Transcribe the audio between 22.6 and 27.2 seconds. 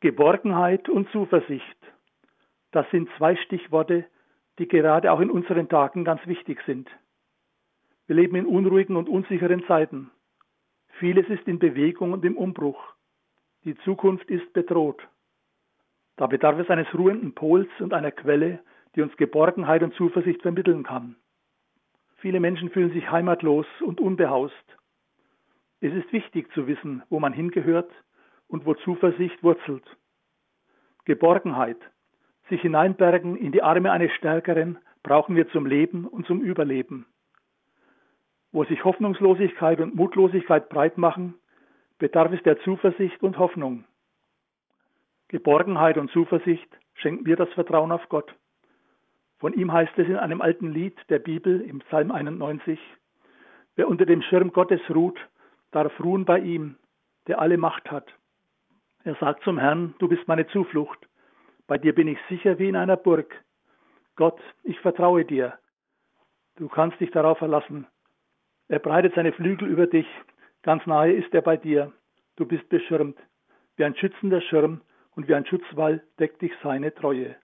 fühlen sich heimatlos und unbehaust. Es ist wichtig zu wissen, wo